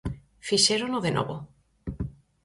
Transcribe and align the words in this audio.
Fixérono 0.47 0.97
de 1.05 1.11
novo. 1.17 1.35